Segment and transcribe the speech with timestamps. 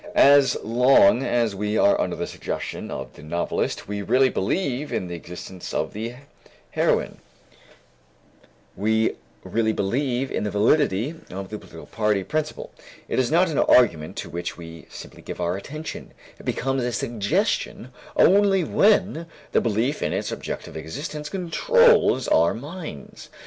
[0.15, 5.05] As long as we are under the suggestion of the novelist, we really believe in
[5.05, 6.15] the existence of the
[6.71, 7.19] heroine;
[8.75, 12.71] we really believe in the validity of the political party principle;
[13.07, 16.91] it is not an argument to which we simply give our attention, it becomes a
[16.91, 23.29] suggestion only when the belief in its objective existence controls our minds.